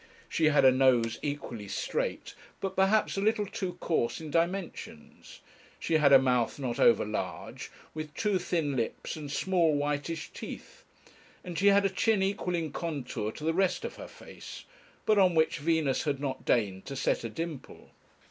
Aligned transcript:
She 0.27 0.45
had 0.45 0.65
a 0.65 0.71
nose 0.71 1.19
equally 1.21 1.67
straight, 1.67 2.33
but 2.59 2.75
perhaps 2.75 3.17
a 3.17 3.21
little 3.21 3.45
too 3.45 3.73
coarse 3.73 4.19
in 4.19 4.31
dimensions. 4.31 5.41
She 5.79 5.97
had 5.97 6.11
a 6.11 6.17
mouth 6.17 6.57
not 6.57 6.79
over 6.79 7.05
large, 7.05 7.69
with 7.93 8.15
two 8.15 8.39
thin 8.39 8.75
lips 8.75 9.15
and 9.15 9.31
small 9.31 9.75
whitish 9.75 10.29
teeth; 10.33 10.85
and 11.43 11.55
she 11.55 11.67
had 11.67 11.85
a 11.85 11.87
chin 11.87 12.23
equal 12.23 12.55
in 12.55 12.71
contour 12.71 13.31
to 13.33 13.43
the 13.43 13.53
rest 13.53 13.85
of 13.85 13.97
her 13.97 14.07
face, 14.07 14.63
but 15.05 15.19
on 15.19 15.35
which 15.35 15.59
Venus 15.59 16.05
had 16.05 16.19
not 16.19 16.45
deigned 16.45 16.85
to 16.87 16.95
set 16.95 17.23
a 17.23 17.29
dimple. 17.29 17.91